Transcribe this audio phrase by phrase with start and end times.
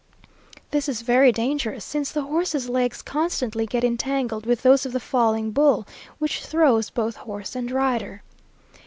[0.71, 4.99] This is very dangerous, since the horses' legs constantly get entangled with those of the
[4.99, 5.85] falling bull,
[6.17, 8.23] which throws both horse and rider.